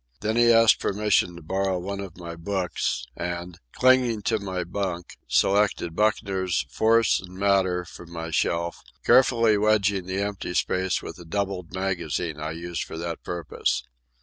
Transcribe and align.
Then 0.21 0.35
he 0.35 0.51
asked 0.51 0.79
permission 0.79 1.35
to 1.35 1.43
borrow 1.43 1.77
one 1.77 1.99
of 1.99 2.17
my 2.17 2.35
books, 2.35 3.05
and, 3.15 3.59
clinging 3.73 4.23
to 4.23 4.39
my 4.39 4.63
bunk, 4.63 5.15
selected 5.27 5.95
Buchner's 5.95 6.65
Force 6.71 7.19
and 7.19 7.37
Matter 7.37 7.85
from 7.85 8.11
my 8.11 8.31
shelf, 8.31 8.81
carefully 9.05 9.59
wedging 9.59 10.07
the 10.07 10.19
empty 10.19 10.55
space 10.55 11.03
with 11.03 11.17
the 11.17 11.23
doubled 11.25 11.71
magazine 11.75 12.39
I 12.39 12.53
use 12.53 12.79
for 12.79 12.97
that 12.97 13.21
purpose. 13.21 13.83